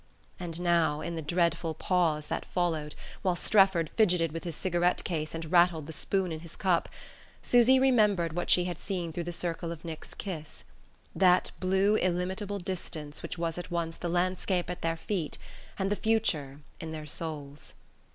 [0.39, 5.35] And now, in the dreadful pause that followed while Strefford fidgeted with his cigarette case
[5.35, 6.89] and rattled the spoon in his cup,
[7.43, 10.63] Susy remembered what she had seen through the circle of Nick's kiss:
[11.15, 15.37] that blue illimitable distance which was at once the landscape at their feet
[15.77, 17.75] and the future in their souls....